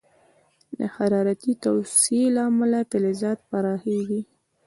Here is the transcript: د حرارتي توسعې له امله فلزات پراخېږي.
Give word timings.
د 0.77 0.79
حرارتي 0.95 1.53
توسعې 1.63 2.25
له 2.35 2.41
امله 2.49 2.79
فلزات 2.89 3.39
پراخېږي. 3.49 4.21